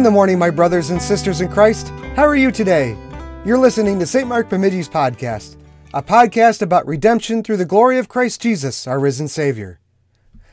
in 0.00 0.04
the 0.04 0.10
morning, 0.10 0.38
my 0.38 0.48
brothers 0.48 0.88
and 0.88 1.02
sisters 1.02 1.42
in 1.42 1.48
Christ. 1.50 1.90
How 2.16 2.24
are 2.24 2.34
you 2.34 2.50
today? 2.50 2.96
You're 3.44 3.58
listening 3.58 3.98
to 3.98 4.06
St. 4.06 4.26
Mark 4.26 4.48
Bemidji's 4.48 4.88
podcast, 4.88 5.58
a 5.92 6.02
podcast 6.02 6.62
about 6.62 6.86
redemption 6.86 7.42
through 7.42 7.58
the 7.58 7.66
glory 7.66 7.98
of 7.98 8.08
Christ 8.08 8.40
Jesus, 8.40 8.86
our 8.86 8.98
risen 8.98 9.28
Savior. 9.28 9.78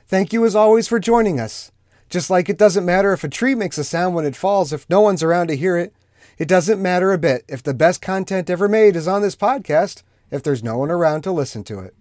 Thank 0.06 0.34
you 0.34 0.46
as 0.46 0.54
always 0.54 0.90
for 0.90 1.00
joining 1.00 1.40
us. 1.40 1.72
Just 2.10 2.30
like 2.30 2.50
it 2.50 2.58
doesn't 2.58 2.86
matter 2.86 3.14
if 3.14 3.24
a 3.24 3.30
tree 3.30 3.56
makes 3.56 3.78
a 3.78 3.86
sound 3.86 4.16
when 4.16 4.26
it 4.26 4.36
falls 4.36 4.74
if 4.74 4.86
no 4.90 5.00
one's 5.00 5.24
around 5.24 5.48
to 5.48 5.56
hear 5.56 5.78
it, 5.78 5.96
it 6.38 6.50
doesn't 6.50 6.82
matter 6.82 7.14
a 7.14 7.18
bit 7.18 7.46
if 7.48 7.64
the 7.64 7.74
best 7.74 8.02
content 8.02 8.50
ever 8.50 8.68
made 8.68 8.98
is 8.98 9.08
on 9.08 9.22
this 9.22 9.38
podcast 9.38 10.04
if 10.30 10.44
there's 10.44 10.62
no 10.62 10.78
one 10.78 10.92
around 10.92 11.22
to 11.22 11.32
listen 11.32 11.64
to 11.64 11.80
it. 11.80 11.96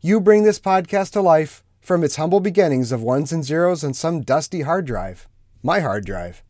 You 0.00 0.20
bring 0.20 0.42
this 0.42 0.58
podcast 0.58 1.12
to 1.12 1.20
life 1.20 1.62
from 1.80 2.02
its 2.02 2.16
humble 2.16 2.40
beginnings 2.40 2.90
of 2.90 3.04
ones 3.04 3.30
and 3.32 3.44
zeros 3.44 3.84
on 3.84 3.94
some 3.94 4.22
dusty 4.22 4.62
hard 4.62 4.84
drive 4.84 5.28
my 5.64 5.80
hard 5.80 6.04
drive. 6.04 6.42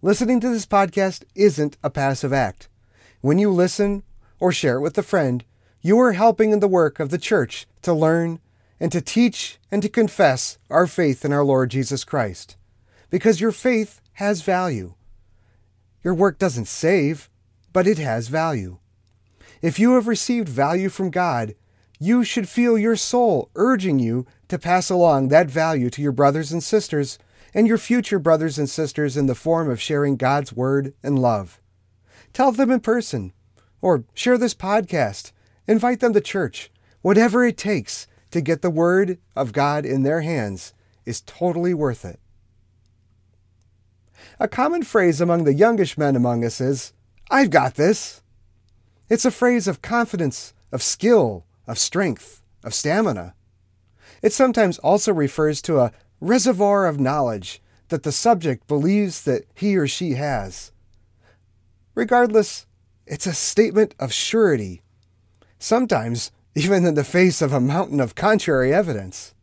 Listening 0.00 0.40
to 0.40 0.48
this 0.48 0.64
podcast 0.64 1.24
isn't 1.34 1.76
a 1.84 1.90
passive 1.90 2.32
act. 2.32 2.70
When 3.20 3.38
you 3.38 3.50
listen 3.50 4.02
or 4.40 4.50
share 4.50 4.76
it 4.76 4.80
with 4.80 4.96
a 4.96 5.02
friend, 5.02 5.44
you 5.82 6.00
are 6.00 6.12
helping 6.12 6.52
in 6.52 6.60
the 6.60 6.66
work 6.66 6.98
of 6.98 7.10
the 7.10 7.18
church 7.18 7.66
to 7.82 7.92
learn 7.92 8.40
and 8.80 8.90
to 8.92 9.02
teach 9.02 9.58
and 9.70 9.82
to 9.82 9.90
confess 9.90 10.56
our 10.70 10.86
faith 10.86 11.22
in 11.22 11.34
our 11.34 11.44
Lord 11.44 11.70
Jesus 11.70 12.02
Christ. 12.02 12.56
Because 13.10 13.42
your 13.42 13.52
faith 13.52 14.00
has 14.14 14.40
value. 14.40 14.94
Your 16.02 16.14
work 16.14 16.38
doesn't 16.38 16.68
save, 16.68 17.28
but 17.74 17.86
it 17.86 17.98
has 17.98 18.28
value. 18.28 18.78
If 19.60 19.78
you 19.78 19.96
have 19.96 20.08
received 20.08 20.48
value 20.48 20.88
from 20.88 21.10
God, 21.10 21.54
you 22.00 22.24
should 22.24 22.48
feel 22.48 22.78
your 22.78 22.96
soul 22.96 23.50
urging 23.54 23.98
you 23.98 24.26
to 24.48 24.58
pass 24.58 24.88
along 24.88 25.28
that 25.28 25.50
value 25.50 25.90
to 25.90 26.00
your 26.00 26.12
brothers 26.12 26.52
and 26.52 26.62
sisters 26.62 27.18
and 27.54 27.66
your 27.66 27.78
future 27.78 28.18
brothers 28.18 28.58
and 28.58 28.68
sisters 28.68 29.16
in 29.16 29.26
the 29.26 29.34
form 29.34 29.70
of 29.70 29.80
sharing 29.80 30.16
God's 30.16 30.52
Word 30.52 30.94
and 31.02 31.18
love. 31.18 31.60
Tell 32.32 32.52
them 32.52 32.70
in 32.70 32.80
person, 32.80 33.32
or 33.80 34.04
share 34.14 34.38
this 34.38 34.54
podcast. 34.54 35.32
Invite 35.66 36.00
them 36.00 36.12
to 36.12 36.20
church. 36.20 36.70
Whatever 37.02 37.44
it 37.44 37.56
takes 37.56 38.06
to 38.30 38.40
get 38.40 38.62
the 38.62 38.70
Word 38.70 39.18
of 39.36 39.52
God 39.52 39.84
in 39.84 40.02
their 40.02 40.22
hands 40.22 40.72
is 41.04 41.20
totally 41.20 41.74
worth 41.74 42.04
it. 42.04 42.18
A 44.38 44.48
common 44.48 44.82
phrase 44.82 45.20
among 45.20 45.44
the 45.44 45.54
youngish 45.54 45.98
men 45.98 46.16
among 46.16 46.44
us 46.44 46.60
is, 46.60 46.92
I've 47.30 47.50
got 47.50 47.74
this. 47.74 48.22
It's 49.08 49.24
a 49.24 49.30
phrase 49.30 49.68
of 49.68 49.82
confidence, 49.82 50.54
of 50.70 50.82
skill, 50.82 51.44
of 51.66 51.78
strength, 51.78 52.42
of 52.64 52.72
stamina. 52.72 53.34
It 54.22 54.32
sometimes 54.32 54.78
also 54.78 55.12
refers 55.12 55.60
to 55.62 55.80
a 55.80 55.92
reservoir 56.22 56.86
of 56.86 57.00
knowledge 57.00 57.60
that 57.88 58.04
the 58.04 58.12
subject 58.12 58.68
believes 58.68 59.24
that 59.24 59.44
he 59.54 59.76
or 59.76 59.88
she 59.88 60.12
has. 60.12 60.70
Regardless, 61.96 62.64
it's 63.06 63.26
a 63.26 63.34
statement 63.34 63.94
of 63.98 64.12
surety, 64.12 64.82
sometimes 65.58 66.30
even 66.54 66.86
in 66.86 66.94
the 66.94 67.02
face 67.02 67.42
of 67.42 67.52
a 67.52 67.60
mountain 67.60 67.98
of 67.98 68.14
contrary 68.14 68.72
evidence. 68.72 69.34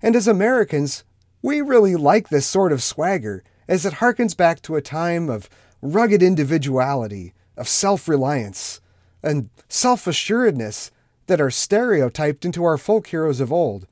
And 0.00 0.14
as 0.14 0.28
Americans, 0.28 1.02
we 1.42 1.60
really 1.60 1.96
like 1.96 2.28
this 2.28 2.46
sort 2.46 2.70
of 2.70 2.82
swagger 2.82 3.42
as 3.66 3.84
it 3.84 3.94
harkens 3.94 4.36
back 4.36 4.62
to 4.62 4.76
a 4.76 4.80
time 4.80 5.28
of 5.28 5.50
rugged 5.82 6.22
individuality, 6.22 7.34
of 7.56 7.66
self 7.66 8.06
reliance, 8.06 8.80
and 9.20 9.50
self 9.68 10.06
assuredness 10.06 10.92
that 11.26 11.40
are 11.40 11.50
stereotyped 11.50 12.44
into 12.44 12.62
our 12.64 12.78
folk 12.78 13.08
heroes 13.08 13.40
of 13.40 13.52
old. 13.52 13.88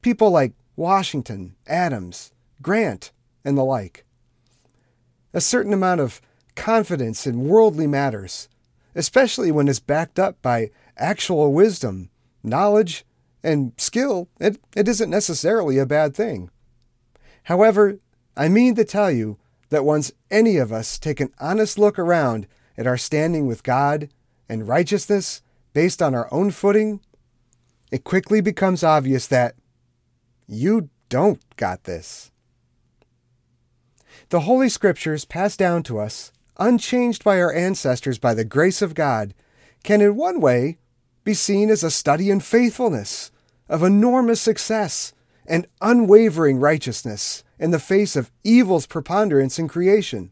People 0.00 0.30
like 0.30 0.52
Washington, 0.78 1.56
Adams, 1.66 2.32
Grant, 2.62 3.10
and 3.44 3.58
the 3.58 3.64
like. 3.64 4.04
A 5.34 5.40
certain 5.40 5.72
amount 5.72 6.00
of 6.00 6.20
confidence 6.54 7.26
in 7.26 7.48
worldly 7.48 7.88
matters, 7.88 8.48
especially 8.94 9.50
when 9.50 9.66
it's 9.66 9.80
backed 9.80 10.20
up 10.20 10.40
by 10.40 10.70
actual 10.96 11.52
wisdom, 11.52 12.10
knowledge, 12.44 13.04
and 13.42 13.72
skill, 13.76 14.28
it, 14.38 14.60
it 14.76 14.86
isn't 14.86 15.10
necessarily 15.10 15.78
a 15.78 15.86
bad 15.86 16.14
thing. 16.14 16.48
However, 17.44 17.98
I 18.36 18.48
mean 18.48 18.76
to 18.76 18.84
tell 18.84 19.10
you 19.10 19.36
that 19.70 19.84
once 19.84 20.12
any 20.30 20.58
of 20.58 20.72
us 20.72 20.96
take 20.96 21.18
an 21.18 21.32
honest 21.40 21.76
look 21.76 21.98
around 21.98 22.46
at 22.76 22.86
our 22.86 22.96
standing 22.96 23.48
with 23.48 23.64
God 23.64 24.10
and 24.48 24.68
righteousness 24.68 25.42
based 25.72 26.00
on 26.00 26.14
our 26.14 26.32
own 26.32 26.52
footing, 26.52 27.00
it 27.90 28.04
quickly 28.04 28.40
becomes 28.40 28.84
obvious 28.84 29.26
that 29.26 29.56
you 30.48 30.88
don't 31.08 31.40
got 31.56 31.84
this. 31.84 32.30
The 34.30 34.40
Holy 34.40 34.68
Scriptures 34.68 35.24
passed 35.24 35.58
down 35.58 35.82
to 35.84 35.98
us, 35.98 36.32
unchanged 36.58 37.22
by 37.22 37.40
our 37.40 37.52
ancestors 37.52 38.18
by 38.18 38.34
the 38.34 38.44
grace 38.44 38.82
of 38.82 38.94
God, 38.94 39.34
can 39.84 40.00
in 40.00 40.16
one 40.16 40.40
way 40.40 40.78
be 41.22 41.34
seen 41.34 41.70
as 41.70 41.84
a 41.84 41.90
study 41.90 42.30
in 42.30 42.40
faithfulness, 42.40 43.30
of 43.68 43.82
enormous 43.82 44.40
success, 44.40 45.12
and 45.46 45.66
unwavering 45.80 46.58
righteousness 46.58 47.44
in 47.58 47.70
the 47.70 47.78
face 47.78 48.16
of 48.16 48.30
evil's 48.44 48.86
preponderance 48.86 49.58
in 49.58 49.68
creation. 49.68 50.30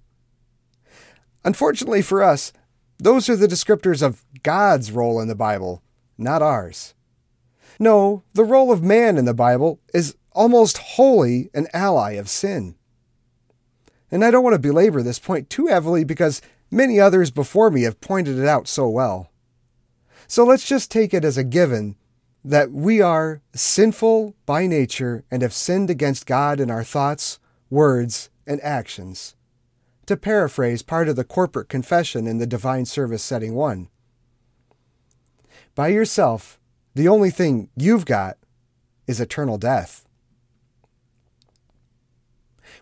Unfortunately 1.44 2.03
for 2.03 2.22
us, 2.22 2.53
those 2.99 3.28
are 3.28 3.37
the 3.37 3.47
descriptors 3.47 4.03
of 4.03 4.25
God's 4.43 4.91
role 4.91 5.21
in 5.21 5.28
the 5.28 5.34
Bible, 5.34 5.82
not 6.19 6.43
ours. 6.43 6.94
No, 7.78 8.22
the 8.32 8.44
role 8.44 8.72
of 8.72 8.82
man 8.82 9.19
in 9.19 9.25
the 9.25 9.34
Bible 9.34 9.81
is 9.92 10.16
almost 10.32 10.78
wholly 10.78 11.50
an 11.54 11.66
ally 11.72 12.12
of 12.12 12.28
sin. 12.28 12.76
And 14.10 14.25
I 14.25 14.31
don't 14.31 14.44
want 14.44 14.54
to 14.54 14.59
belabor 14.59 15.03
this 15.03 15.19
point 15.19 15.50
too 15.50 15.66
heavily 15.66 16.04
because 16.04 16.41
many 16.70 17.00
others 17.00 17.31
before 17.31 17.70
me 17.70 17.82
have 17.82 18.00
pointed 18.00 18.38
it 18.38 18.47
out 18.47 18.69
so 18.69 18.88
well. 18.88 19.31
So 20.28 20.44
let's 20.44 20.66
just 20.66 20.91
take 20.91 21.14
it 21.14 21.25
as 21.25 21.37
a 21.37 21.44
given 21.44 21.97
that 22.44 22.70
we 22.70 23.00
are 23.00 23.42
sinful 23.54 24.34
by 24.47 24.66
nature 24.66 25.25
and 25.31 25.43
have 25.43 25.53
sinned 25.53 25.91
against 25.91 26.26
God 26.26 26.60
in 26.60 26.70
our 26.70 26.84
thoughts, 26.84 27.41
words, 27.70 28.31
and 28.47 28.60
actions. 28.62 29.34
To 30.06 30.16
paraphrase 30.16 30.82
part 30.82 31.08
of 31.08 31.16
the 31.16 31.25
corporate 31.25 31.69
confession 31.69 32.28
in 32.28 32.38
the 32.38 32.47
Divine 32.47 32.87
Service 32.87 33.25
Setting 33.25 33.54
1. 33.54 33.88
By 35.75 35.88
yourself, 35.88 36.60
the 36.97 37.09
only 37.09 37.29
thing 37.29 37.69
you've 37.77 38.07
got 38.07 38.39
is 39.07 39.21
eternal 39.21 39.59
death. 39.59 40.07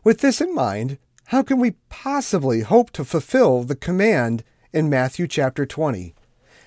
With 0.05 0.21
this 0.21 0.41
in 0.41 0.55
mind, 0.55 0.99
how 1.27 1.43
can 1.43 1.59
we 1.59 1.75
possibly 1.89 2.61
hope 2.61 2.93
to 2.93 3.05
fulfill 3.05 3.65
the 3.65 3.75
command 3.75 4.45
in 4.73 4.89
Matthew 4.89 5.27
chapter 5.27 5.67
20? 5.67 6.15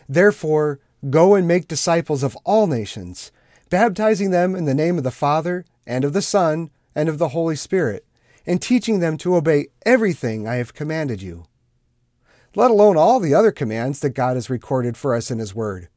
Therefore, 0.10 0.82
go 1.10 1.36
and 1.36 1.48
make 1.48 1.70
disciples 1.70 2.22
of 2.22 2.36
all 2.44 2.68
nations, 2.68 3.32
baptizing 3.70 4.32
them 4.32 4.54
in 4.54 4.66
the 4.66 4.74
name 4.74 4.98
of 4.98 5.06
the 5.06 5.10
Father, 5.10 5.64
and 5.86 6.04
of 6.04 6.12
the 6.12 6.22
Son, 6.22 6.70
and 6.94 7.08
of 7.08 7.18
the 7.18 7.30
Holy 7.30 7.56
Spirit, 7.56 8.06
and 8.46 8.62
teaching 8.62 9.00
them 9.00 9.18
to 9.20 9.38
obey 9.38 9.68
everything 9.86 10.46
I 10.50 10.56
have 10.56 10.74
commanded 10.74 11.22
you. 11.22 11.46
Let 12.56 12.72
alone 12.72 12.98
all 12.98 13.22
the 13.22 13.34
other 13.34 13.54
commands 13.54 14.02
that 14.02 14.10
God 14.10 14.36
has 14.36 14.50
recorded 14.50 14.98
for 14.98 15.16
us 15.16 15.32
in 15.32 15.40
His 15.40 15.56
Word. 15.56 15.88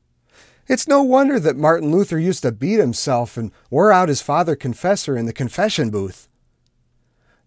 It's 0.71 0.87
no 0.87 1.03
wonder 1.03 1.41
that 1.41 1.57
Martin 1.57 1.91
Luther 1.91 2.17
used 2.17 2.43
to 2.43 2.53
beat 2.53 2.79
himself 2.79 3.37
and 3.37 3.51
wear 3.71 3.91
out 3.91 4.09
his 4.09 4.23
father 4.23 4.55
confessor 4.55 5.17
in 5.17 5.27
the 5.27 5.33
confession 5.33 5.91
booth. 5.91 6.29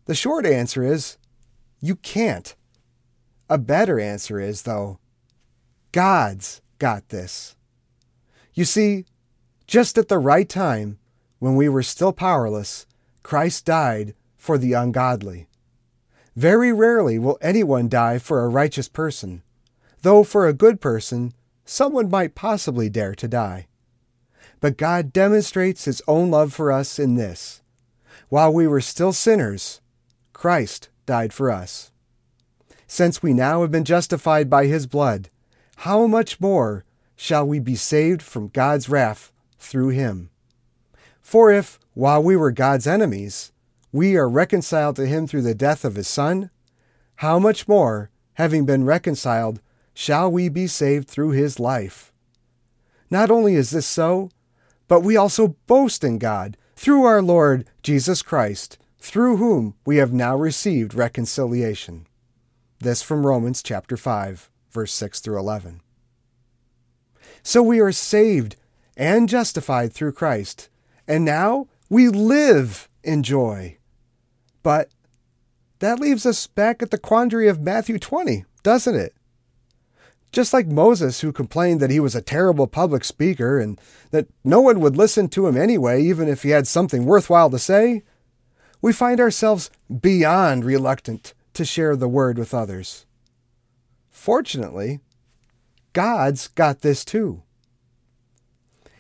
The 0.08 0.14
short 0.14 0.46
answer 0.46 0.84
is 0.84 1.18
you 1.80 1.96
can't. 1.96 2.54
A 3.50 3.58
better 3.58 3.98
answer 3.98 4.42
is, 4.42 4.64
though, 4.64 5.00
God's 5.94 6.60
got 6.80 7.08
this. 7.08 7.56
You 8.56 8.66
see, 8.66 9.06
just 9.68 9.98
at 9.98 10.10
the 10.10 10.20
right 10.20 10.50
time, 10.50 11.00
when 11.40 11.56
we 11.56 11.70
were 11.70 11.82
still 11.82 12.12
powerless, 12.12 12.86
Christ 13.24 13.64
died 13.64 14.16
for 14.36 14.58
the 14.58 14.74
ungodly. 14.74 15.48
Very 16.36 16.74
rarely 16.74 17.18
will 17.18 17.38
anyone 17.40 17.88
die 17.88 18.18
for 18.18 18.44
a 18.44 18.50
righteous 18.50 18.90
person, 18.90 19.44
though 20.02 20.26
for 20.26 20.46
a 20.46 20.52
good 20.52 20.82
person, 20.82 21.32
someone 21.66 22.10
might 22.10 22.36
possibly 22.36 22.90
dare 22.90 23.16
to 23.16 23.28
die. 23.28 23.68
But 24.60 24.78
God 24.78 25.12
demonstrates 25.12 25.86
his 25.86 26.02
own 26.08 26.32
love 26.32 26.54
for 26.54 26.72
us 26.72 27.00
in 27.00 27.16
this. 27.16 27.62
While 28.30 28.54
we 28.54 28.68
were 28.68 28.82
still 28.82 29.14
sinners, 29.14 29.82
Christ 30.32 30.90
died 31.06 31.34
for 31.34 31.52
us. 31.52 31.92
Since 32.88 33.24
we 33.24 33.34
now 33.34 33.62
have 33.62 33.72
been 33.72 33.86
justified 33.86 34.50
by 34.50 34.68
his 34.68 34.88
blood, 34.88 35.30
how 35.78 36.08
much 36.08 36.40
more 36.40 36.86
shall 37.16 37.46
we 37.46 37.60
be 37.60 37.76
saved 37.76 38.22
from 38.22 38.50
God's 38.50 38.90
wrath 38.90 39.32
through 39.58 39.90
him? 39.90 40.30
For 41.22 41.52
if, 41.52 41.80
while 41.94 42.22
we 42.22 42.36
were 42.36 42.52
God's 42.52 42.86
enemies, 42.86 43.52
we 43.92 44.16
are 44.16 44.30
reconciled 44.30 44.96
to 44.98 45.06
him 45.06 45.28
through 45.28 45.44
the 45.44 45.56
death 45.56 45.86
of 45.86 45.96
his 45.96 46.08
Son, 46.08 46.50
how 47.18 47.40
much 47.40 47.68
more, 47.68 48.10
having 48.34 48.66
been 48.66 48.86
reconciled, 48.86 49.62
shall 49.94 50.32
we 50.32 50.50
be 50.50 50.68
saved 50.68 51.08
through 51.08 51.32
his 51.32 51.60
life. 51.60 52.12
Not 53.10 53.30
only 53.30 53.56
is 53.56 53.72
this 53.72 53.86
so, 53.86 54.30
but 54.88 55.02
we 55.02 55.16
also 55.16 55.56
boast 55.68 56.04
in 56.04 56.18
God 56.18 56.58
through 56.76 57.04
our 57.04 57.22
Lord 57.22 57.66
Jesus 57.82 58.22
Christ, 58.22 58.78
through 59.00 59.38
whom 59.38 59.76
we 59.86 59.98
have 59.98 60.14
now 60.14 60.36
received 60.36 60.94
reconciliation. 60.94 62.08
This 62.80 63.02
from 63.02 63.26
Romans 63.26 63.62
chapter 63.62 63.96
5, 63.96 64.50
verse 64.72 64.94
6 64.94 65.20
through 65.20 65.40
11. 65.40 65.82
So 67.44 67.62
we 67.62 67.80
are 67.80 67.92
saved 67.92 68.56
and 68.98 69.30
justified 69.30 69.94
through 69.94 70.14
Christ, 70.14 70.70
and 71.08 71.24
now 71.24 71.68
we 71.90 72.10
live 72.10 72.90
in 73.04 73.24
joy. 73.24 73.78
But 74.64 74.90
that 75.80 76.00
leaves 76.00 76.26
us 76.26 76.48
back 76.48 76.82
at 76.82 76.92
the 76.92 76.98
quandary 76.98 77.48
of 77.48 77.62
Matthew 77.62 78.00
20, 78.00 78.46
doesn't 78.64 78.96
it? 78.96 79.14
Just 80.34 80.52
like 80.52 80.66
Moses, 80.66 81.22
who 81.22 81.32
complained 81.32 81.80
that 81.80 81.92
he 81.92 82.00
was 82.00 82.16
a 82.16 82.22
terrible 82.22 82.66
public 82.66 83.04
speaker 83.04 83.60
and 83.60 83.80
that 84.10 84.28
no 84.44 84.62
one 84.62 84.80
would 84.80 84.98
listen 84.98 85.30
to 85.30 85.46
him 85.46 85.56
anyway, 85.56 86.02
even 86.02 86.28
if 86.28 86.42
he 86.42 86.50
had 86.50 86.68
something 86.68 87.06
worthwhile 87.06 87.52
to 87.52 87.60
say, 87.60 88.02
we 88.82 88.92
find 88.92 89.20
ourselves 89.20 89.70
beyond 90.02 90.66
reluctant 90.66 91.36
to 91.54 91.64
share 91.64 91.96
the 91.96 92.08
word 92.08 92.40
with 92.40 92.52
others. 92.52 93.06
Fortunately, 94.10 95.02
God's 95.94 96.48
got 96.48 96.82
this 96.82 97.06
too. 97.06 97.44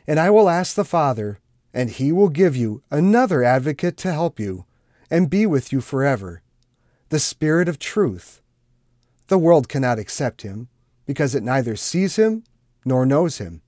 And 0.05 0.19
I 0.19 0.29
will 0.29 0.49
ask 0.49 0.75
the 0.75 0.85
Father, 0.85 1.39
and 1.73 1.89
he 1.89 2.11
will 2.11 2.29
give 2.29 2.55
you 2.55 2.83
another 2.91 3.43
advocate 3.43 3.97
to 3.97 4.13
help 4.13 4.39
you 4.39 4.65
and 5.09 5.31
be 5.31 5.47
with 5.47 5.73
you 5.73 5.81
forever 5.81 6.43
the 7.09 7.19
Spirit 7.19 7.67
of 7.67 7.79
truth. 7.79 8.41
The 9.27 9.39
world 9.39 9.67
cannot 9.67 9.97
accept 9.97 10.43
him 10.43 10.67
because 11.05 11.35
it 11.35 11.43
neither 11.43 11.75
sees 11.75 12.15
him 12.15 12.43
nor 12.85 13.05
knows 13.05 13.37
him. 13.37 13.61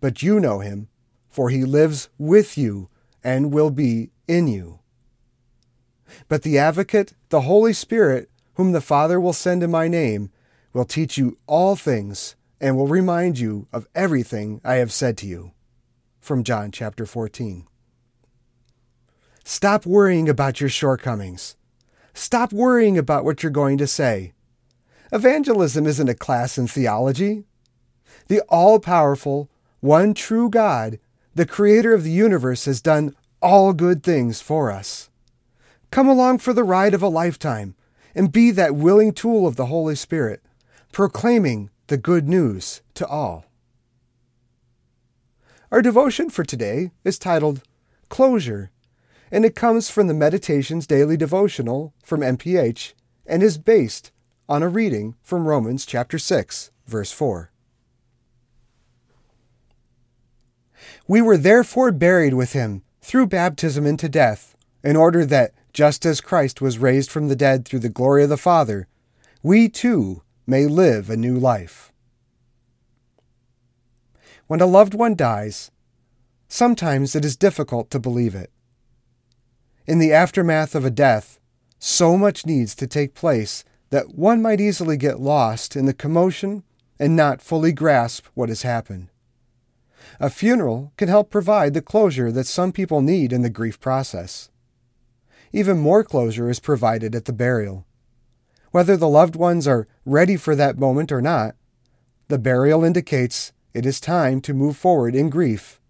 But 0.00 0.22
you 0.22 0.40
know 0.40 0.60
him, 0.60 0.88
for 1.28 1.50
he 1.50 1.64
lives 1.64 2.08
with 2.18 2.56
you 2.56 2.88
and 3.22 3.52
will 3.52 3.70
be 3.70 4.10
in 4.26 4.48
you. 4.48 4.80
But 6.28 6.42
the 6.42 6.58
advocate, 6.58 7.12
the 7.28 7.42
Holy 7.42 7.72
Spirit, 7.72 8.30
whom 8.54 8.72
the 8.72 8.80
Father 8.80 9.20
will 9.20 9.32
send 9.32 9.62
in 9.62 9.70
my 9.70 9.88
name, 9.88 10.30
will 10.72 10.84
teach 10.84 11.18
you 11.18 11.38
all 11.46 11.76
things 11.76 12.36
and 12.60 12.76
will 12.76 12.86
remind 12.86 13.38
you 13.38 13.68
of 13.72 13.86
everything 13.94 14.60
I 14.64 14.74
have 14.74 14.92
said 14.92 15.16
to 15.18 15.26
you. 15.26 15.52
From 16.20 16.44
John 16.44 16.70
chapter 16.70 17.06
14. 17.06 17.66
Stop 19.44 19.86
worrying 19.86 20.28
about 20.28 20.60
your 20.60 20.68
shortcomings. 20.68 21.56
Stop 22.12 22.52
worrying 22.52 22.98
about 22.98 23.24
what 23.24 23.42
you're 23.42 23.50
going 23.50 23.78
to 23.78 23.86
say. 23.86 24.32
Evangelism 25.12 25.86
isn't 25.86 26.08
a 26.08 26.14
class 26.14 26.56
in 26.56 26.68
theology. 26.68 27.44
The 28.28 28.42
all 28.42 28.78
powerful, 28.78 29.50
one 29.80 30.14
true 30.14 30.48
God, 30.48 31.00
the 31.34 31.46
creator 31.46 31.92
of 31.92 32.04
the 32.04 32.12
universe, 32.12 32.66
has 32.66 32.80
done 32.80 33.16
all 33.42 33.72
good 33.72 34.02
things 34.02 34.40
for 34.40 34.70
us. 34.70 35.10
Come 35.90 36.08
along 36.08 36.38
for 36.38 36.52
the 36.52 36.62
ride 36.62 36.94
of 36.94 37.02
a 37.02 37.08
lifetime 37.08 37.74
and 38.14 38.30
be 38.30 38.52
that 38.52 38.76
willing 38.76 39.12
tool 39.12 39.46
of 39.46 39.56
the 39.56 39.66
Holy 39.66 39.96
Spirit, 39.96 40.42
proclaiming 40.92 41.70
the 41.88 41.96
good 41.96 42.28
news 42.28 42.82
to 42.94 43.06
all. 43.06 43.46
Our 45.72 45.82
devotion 45.82 46.30
for 46.30 46.44
today 46.44 46.90
is 47.04 47.18
titled 47.18 47.62
Closure, 48.08 48.70
and 49.32 49.44
it 49.44 49.56
comes 49.56 49.90
from 49.90 50.06
the 50.06 50.14
Meditations 50.14 50.86
Daily 50.86 51.16
Devotional 51.16 51.94
from 52.04 52.20
NPH 52.20 52.92
and 53.26 53.42
is 53.42 53.58
based 53.58 54.10
on 54.50 54.64
a 54.64 54.68
reading 54.68 55.14
from 55.22 55.46
Romans 55.46 55.86
chapter 55.86 56.18
6, 56.18 56.72
verse 56.84 57.12
4. 57.12 57.52
We 61.06 61.22
were 61.22 61.36
therefore 61.36 61.92
buried 61.92 62.34
with 62.34 62.52
him 62.52 62.82
through 63.00 63.28
baptism 63.28 63.86
into 63.86 64.08
death, 64.08 64.56
in 64.82 64.96
order 64.96 65.24
that 65.24 65.54
just 65.72 66.04
as 66.04 66.20
Christ 66.20 66.60
was 66.60 66.78
raised 66.78 67.12
from 67.12 67.28
the 67.28 67.36
dead 67.36 67.64
through 67.64 67.78
the 67.78 67.88
glory 67.88 68.24
of 68.24 68.28
the 68.28 68.36
Father, 68.36 68.88
we 69.40 69.68
too 69.68 70.22
may 70.48 70.66
live 70.66 71.08
a 71.08 71.16
new 71.16 71.38
life. 71.38 71.92
When 74.48 74.60
a 74.60 74.66
loved 74.66 74.94
one 74.94 75.14
dies, 75.14 75.70
sometimes 76.48 77.14
it 77.14 77.24
is 77.24 77.36
difficult 77.36 77.88
to 77.92 78.00
believe 78.00 78.34
it. 78.34 78.50
In 79.86 80.00
the 80.00 80.12
aftermath 80.12 80.74
of 80.74 80.84
a 80.84 80.90
death, 80.90 81.38
so 81.78 82.16
much 82.16 82.44
needs 82.44 82.74
to 82.74 82.88
take 82.88 83.14
place 83.14 83.62
that 83.90 84.14
one 84.14 84.40
might 84.40 84.60
easily 84.60 84.96
get 84.96 85.20
lost 85.20 85.76
in 85.76 85.86
the 85.86 85.94
commotion 85.94 86.62
and 86.98 87.16
not 87.16 87.42
fully 87.42 87.72
grasp 87.72 88.26
what 88.34 88.48
has 88.48 88.62
happened. 88.62 89.08
A 90.18 90.30
funeral 90.30 90.92
can 90.96 91.08
help 91.08 91.30
provide 91.30 91.74
the 91.74 91.82
closure 91.82 92.32
that 92.32 92.46
some 92.46 92.72
people 92.72 93.00
need 93.00 93.32
in 93.32 93.42
the 93.42 93.50
grief 93.50 93.80
process. 93.80 94.50
Even 95.52 95.78
more 95.78 96.04
closure 96.04 96.48
is 96.48 96.60
provided 96.60 97.14
at 97.14 97.24
the 97.24 97.32
burial. 97.32 97.86
Whether 98.70 98.96
the 98.96 99.08
loved 99.08 99.34
ones 99.34 99.66
are 99.66 99.88
ready 100.04 100.36
for 100.36 100.54
that 100.54 100.78
moment 100.78 101.10
or 101.10 101.20
not, 101.20 101.56
the 102.28 102.38
burial 102.38 102.84
indicates 102.84 103.52
it 103.74 103.84
is 103.84 104.00
time 104.00 104.40
to 104.42 104.54
move 104.54 104.76
forward 104.76 105.14
in 105.14 105.30
grief 105.30 105.80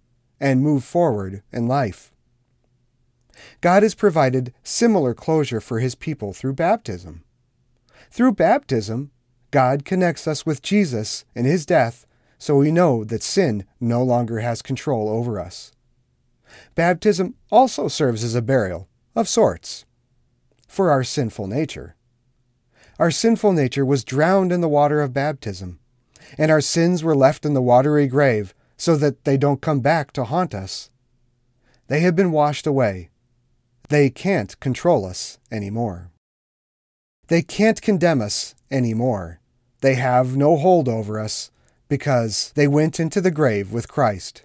and 0.40 0.62
move 0.62 0.84
forward 0.84 1.42
in 1.52 1.68
life. 1.68 2.10
God 3.60 3.82
has 3.82 3.94
provided 3.94 4.54
similar 4.62 5.12
closure 5.12 5.60
for 5.60 5.80
his 5.80 5.94
people 5.94 6.32
through 6.32 6.54
baptism. 6.54 7.24
Through 8.10 8.32
baptism, 8.32 9.12
God 9.50 9.84
connects 9.84 10.26
us 10.26 10.44
with 10.44 10.62
Jesus 10.62 11.24
and 11.34 11.46
his 11.46 11.64
death 11.64 12.06
so 12.38 12.56
we 12.56 12.72
know 12.72 13.04
that 13.04 13.22
sin 13.22 13.64
no 13.78 14.02
longer 14.02 14.40
has 14.40 14.62
control 14.62 15.08
over 15.08 15.38
us. 15.38 15.72
Baptism 16.74 17.34
also 17.50 17.86
serves 17.86 18.24
as 18.24 18.34
a 18.34 18.42
burial 18.42 18.88
of 19.14 19.28
sorts, 19.28 19.84
for 20.66 20.90
our 20.90 21.04
sinful 21.04 21.46
nature. 21.46 21.94
Our 22.98 23.10
sinful 23.10 23.52
nature 23.52 23.84
was 23.84 24.04
drowned 24.04 24.52
in 24.52 24.60
the 24.60 24.68
water 24.68 25.00
of 25.00 25.12
baptism, 25.12 25.78
and 26.36 26.50
our 26.50 26.60
sins 26.60 27.02
were 27.02 27.16
left 27.16 27.44
in 27.44 27.54
the 27.54 27.62
watery 27.62 28.06
grave 28.06 28.54
so 28.76 28.96
that 28.96 29.24
they 29.24 29.36
don't 29.36 29.60
come 29.60 29.80
back 29.80 30.12
to 30.12 30.24
haunt 30.24 30.54
us. 30.54 30.90
They 31.88 32.00
have 32.00 32.16
been 32.16 32.32
washed 32.32 32.66
away. 32.66 33.10
They 33.88 34.10
can't 34.10 34.58
control 34.60 35.04
us 35.04 35.38
anymore. 35.50 36.09
They 37.30 37.40
can't 37.40 37.80
condemn 37.80 38.20
us 38.20 38.54
anymore. 38.70 39.40
They 39.80 39.94
have 39.94 40.36
no 40.36 40.58
hold 40.58 40.86
over 40.86 41.18
us 41.18 41.50
because 41.88 42.52
they 42.54 42.68
went 42.68 43.00
into 43.00 43.22
the 43.22 43.30
grave 43.30 43.72
with 43.72 43.88
Christ. 43.88 44.44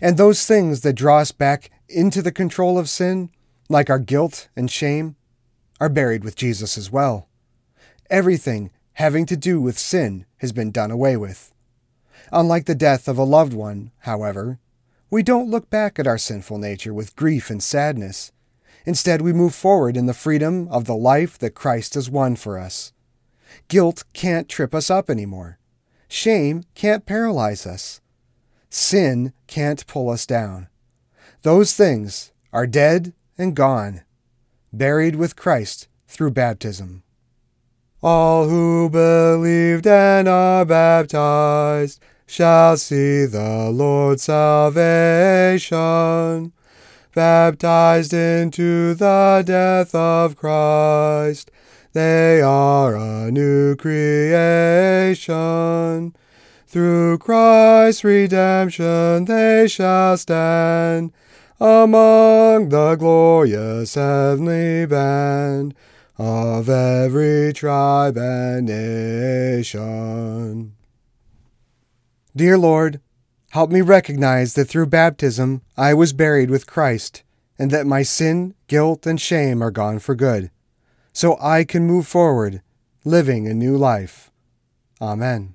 And 0.00 0.16
those 0.16 0.46
things 0.46 0.82
that 0.82 0.92
draw 0.92 1.18
us 1.18 1.32
back 1.32 1.70
into 1.88 2.22
the 2.22 2.32
control 2.32 2.78
of 2.78 2.88
sin 2.88 3.30
like 3.70 3.88
our 3.88 4.00
guilt 4.00 4.48
and 4.56 4.68
shame, 4.68 5.14
are 5.80 5.88
buried 5.88 6.24
with 6.24 6.34
Jesus 6.34 6.76
as 6.76 6.90
well. 6.90 7.28
Everything 8.10 8.70
having 8.94 9.24
to 9.26 9.36
do 9.36 9.60
with 9.60 9.78
sin 9.78 10.26
has 10.38 10.52
been 10.52 10.72
done 10.72 10.90
away 10.90 11.16
with. 11.16 11.54
Unlike 12.32 12.66
the 12.66 12.74
death 12.74 13.06
of 13.06 13.16
a 13.16 13.22
loved 13.22 13.54
one, 13.54 13.92
however, 14.00 14.58
we 15.08 15.22
don't 15.22 15.48
look 15.48 15.70
back 15.70 15.98
at 15.98 16.06
our 16.06 16.18
sinful 16.18 16.58
nature 16.58 16.92
with 16.92 17.16
grief 17.16 17.48
and 17.48 17.62
sadness. 17.62 18.32
Instead, 18.86 19.20
we 19.20 19.32
move 19.32 19.54
forward 19.54 19.96
in 19.96 20.06
the 20.06 20.14
freedom 20.14 20.68
of 20.68 20.84
the 20.84 20.96
life 20.96 21.38
that 21.38 21.54
Christ 21.54 21.94
has 21.94 22.10
won 22.10 22.36
for 22.36 22.58
us. 22.58 22.92
Guilt 23.68 24.04
can't 24.12 24.48
trip 24.48 24.74
us 24.74 24.90
up 24.90 25.10
anymore. 25.10 25.58
Shame 26.08 26.64
can't 26.74 27.06
paralyze 27.06 27.66
us. 27.66 28.00
Sin 28.68 29.32
can't 29.46 29.86
pull 29.86 30.10
us 30.10 30.26
down. 30.26 30.68
Those 31.42 31.72
things 31.74 32.32
are 32.52 32.66
dead 32.66 33.12
and 33.38 33.54
gone, 33.54 34.02
buried 34.72 35.16
with 35.16 35.36
Christ 35.36 35.88
through 36.06 36.32
baptism. 36.32 37.02
All 38.02 38.48
who 38.48 38.88
believed 38.88 39.86
and 39.86 40.26
are 40.26 40.64
baptized 40.64 42.00
shall 42.26 42.76
see 42.76 43.26
the 43.26 43.70
Lord's 43.70 44.22
salvation. 44.22 44.82
Baptized 47.12 48.12
into 48.12 48.94
the 48.94 49.42
death 49.44 49.92
of 49.96 50.36
Christ, 50.36 51.50
they 51.92 52.40
are 52.40 52.94
a 52.94 53.32
new 53.32 53.74
creation. 53.74 55.24
Through 56.68 57.18
Christ's 57.18 58.04
redemption 58.04 59.24
they 59.24 59.66
shall 59.66 60.16
stand 60.16 61.12
among 61.58 62.68
the 62.68 62.94
glorious 62.94 63.94
heavenly 63.96 64.86
band 64.86 65.74
of 66.16 66.68
every 66.68 67.52
tribe 67.52 68.16
and 68.16 68.66
nation. 68.66 69.80
Dear 72.36 72.56
Lord, 72.56 73.00
help 73.50 73.70
me 73.70 73.80
recognize 73.80 74.54
that 74.54 74.66
through 74.66 74.86
baptism 74.86 75.62
I 75.76 75.94
was 75.94 76.12
buried 76.12 76.50
with 76.50 76.66
Christ, 76.66 77.22
and 77.58 77.70
that 77.70 77.86
my 77.86 78.02
sin, 78.02 78.54
guilt, 78.68 79.06
and 79.06 79.20
shame 79.20 79.62
are 79.62 79.70
gone 79.70 79.98
for 79.98 80.14
good, 80.14 80.50
so 81.12 81.36
I 81.40 81.64
can 81.64 81.86
move 81.86 82.06
forward, 82.06 82.62
living 83.04 83.46
a 83.46 83.54
new 83.54 83.76
life. 83.76 84.30
Amen. 85.00 85.54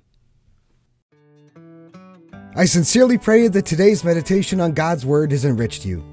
I 2.54 2.64
sincerely 2.64 3.18
pray 3.18 3.48
that 3.48 3.66
today's 3.66 4.04
meditation 4.04 4.60
on 4.60 4.72
God's 4.72 5.04
Word 5.04 5.30
has 5.32 5.44
enriched 5.44 5.84
you. 5.84 6.04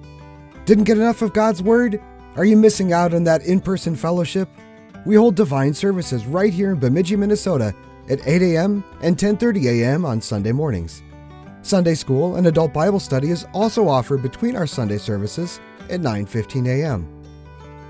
Didn't 0.66 0.86
get 0.86 0.98
enough 0.98 1.22
of 1.22 1.34
God's 1.34 1.62
Word? 1.62 2.02
Are 2.36 2.46
you 2.46 2.58
missing 2.58 2.94
out 2.94 3.13
on 3.13 3.24
that 3.25 3.44
in 3.44 3.62
person 3.62 3.96
fellowship? 3.96 4.50
We 5.06 5.16
hold 5.16 5.36
divine 5.36 5.74
services 5.74 6.25
right 6.25 6.54
here 6.54 6.72
in 6.72 6.80
Bemidji, 6.80 7.18
Minnesota 7.18 7.75
at 8.10 8.25
8 8.25 8.42
a.m. 8.42 8.84
and 9.02 9.18
10:30 9.18 9.66
a.m. 9.66 10.06
on 10.06 10.22
Sunday 10.22 10.52
mornings. 10.52 11.02
Sunday 11.63 11.96
school 11.96 12.36
and 12.36 12.46
adult 12.46 12.74
Bible 12.74 13.00
study 13.00 13.29
is 13.29 13.48
also 13.53 13.88
offered 13.88 14.22
between 14.22 14.58
our 14.58 14.67
Sunday 14.67 14.98
services 14.98 15.62
at 15.89 16.01
9:15 16.01 16.67
a.m. 16.67 17.08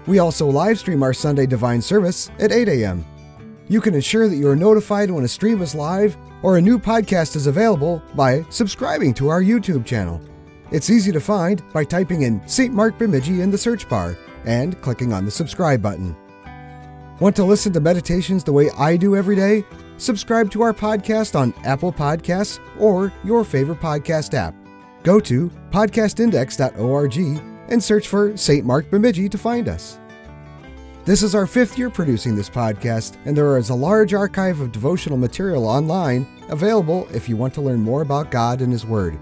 We 0.05 0.19
also 0.19 0.47
live 0.47 0.77
stream 0.77 1.01
our 1.01 1.13
Sunday 1.13 1.47
divine 1.47 1.81
service 1.81 2.29
at 2.39 2.51
8 2.51 2.69
a.m. 2.69 3.03
You 3.67 3.81
can 3.81 3.95
ensure 3.95 4.27
that 4.27 4.35
you 4.35 4.47
are 4.47 4.55
notified 4.55 5.09
when 5.09 5.23
a 5.23 5.27
stream 5.27 5.61
is 5.61 5.73
live 5.73 6.15
or 6.43 6.57
a 6.57 6.61
new 6.61 6.77
podcast 6.77 7.35
is 7.35 7.47
available 7.47 8.01
by 8.13 8.45
subscribing 8.49 9.13
to 9.15 9.29
our 9.29 9.41
YouTube 9.41 9.85
channel. 9.85 10.21
It's 10.71 10.91
easy 10.91 11.11
to 11.11 11.19
find 11.19 11.63
by 11.73 11.83
typing 11.83 12.23
in 12.23 12.47
St. 12.47 12.73
Mark 12.73 12.99
Bemidji 12.99 13.41
in 13.41 13.49
the 13.49 13.57
search 13.57 13.89
bar 13.89 14.17
and 14.45 14.79
clicking 14.81 15.13
on 15.13 15.25
the 15.25 15.31
subscribe 15.31 15.81
button. 15.81 16.15
Want 17.19 17.35
to 17.37 17.43
listen 17.43 17.73
to 17.73 17.79
meditations 17.79 18.43
the 18.43 18.53
way 18.53 18.69
I 18.77 18.97
do 18.97 19.15
every 19.15 19.35
day? 19.35 19.65
Subscribe 20.03 20.51
to 20.51 20.61
our 20.61 20.73
podcast 20.73 21.39
on 21.39 21.53
Apple 21.63 21.93
Podcasts 21.93 22.59
or 22.77 23.13
your 23.23 23.45
favorite 23.45 23.79
podcast 23.79 24.33
app. 24.33 24.53
Go 25.01 25.21
to 25.21 25.49
podcastindex.org 25.71 27.17
and 27.69 27.81
search 27.81 28.09
for 28.09 28.35
St. 28.35 28.65
Mark 28.65 28.91
Bemidji 28.91 29.29
to 29.29 29.37
find 29.37 29.69
us. 29.69 29.97
This 31.05 31.23
is 31.23 31.35
our 31.35 31.47
fifth 31.47 31.79
year 31.79 31.89
producing 31.89 32.35
this 32.35 32.49
podcast, 32.49 33.15
and 33.23 33.37
there 33.37 33.57
is 33.57 33.69
a 33.69 33.75
large 33.75 34.13
archive 34.13 34.59
of 34.59 34.73
devotional 34.73 35.17
material 35.17 35.65
online 35.65 36.27
available 36.49 37.07
if 37.13 37.29
you 37.29 37.37
want 37.37 37.53
to 37.53 37.61
learn 37.61 37.79
more 37.79 38.01
about 38.01 38.29
God 38.29 38.59
and 38.59 38.73
His 38.73 38.85
Word. 38.85 39.17